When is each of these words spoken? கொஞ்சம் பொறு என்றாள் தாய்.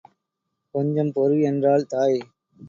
கொஞ்சம் 0.75 1.11
பொறு 1.15 1.37
என்றாள் 1.41 1.85
தாய். 1.85 2.19